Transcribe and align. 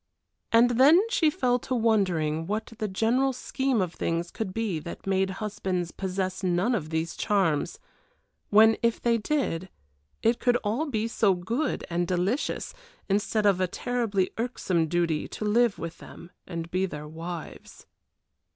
And 0.51 0.71
then 0.79 0.99
she 1.11 1.29
fell 1.29 1.59
to 1.59 1.75
wondering 1.75 2.47
what 2.47 2.73
the 2.79 2.87
general 2.87 3.33
scheme 3.33 3.81
of 3.81 3.93
things 3.93 4.31
could 4.31 4.51
be 4.51 4.79
that 4.79 5.05
made 5.05 5.29
husbands 5.37 5.91
possess 5.91 6.41
none 6.41 6.73
of 6.73 6.89
these 6.89 7.15
charms; 7.15 7.77
when, 8.49 8.77
if 8.81 8.99
they 8.99 9.19
did, 9.19 9.69
it 10.23 10.39
could 10.39 10.55
all 10.63 10.87
be 10.87 11.07
so 11.07 11.35
good 11.35 11.85
and 11.87 12.09
so 12.09 12.15
delicious, 12.15 12.73
instead 13.09 13.45
of 13.45 13.61
a 13.61 13.67
terribly 13.67 14.31
irksome 14.39 14.87
duty 14.87 15.27
to 15.27 15.45
live 15.45 15.77
with 15.77 15.99
them 15.99 16.31
and 16.47 16.71
be 16.71 16.87
their 16.87 17.07
wives. 17.07 17.85